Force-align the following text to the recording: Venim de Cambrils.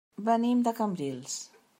Venim 0.29 0.63
de 0.67 0.73
Cambrils. 0.79 1.37